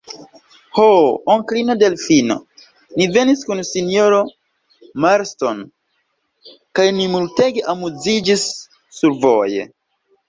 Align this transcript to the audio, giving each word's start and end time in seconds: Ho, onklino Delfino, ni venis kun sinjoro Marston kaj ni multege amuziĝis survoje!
Ho, 0.77 0.85
onklino 1.33 1.73
Delfino, 1.81 2.37
ni 2.95 3.07
venis 3.17 3.43
kun 3.49 3.61
sinjoro 3.71 4.21
Marston 5.05 5.63
kaj 6.81 6.87
ni 6.97 7.09
multege 7.17 7.67
amuziĝis 7.77 8.51
survoje! 9.03 9.69